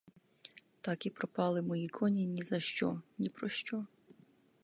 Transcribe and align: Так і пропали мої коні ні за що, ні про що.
Так 0.81 1.03
і 1.05 1.09
пропали 1.09 1.61
мої 1.61 1.87
коні 1.89 2.27
ні 2.27 2.43
за 2.43 2.59
що, 2.59 3.01
ні 3.17 3.29
про 3.29 3.49
що. 3.49 3.85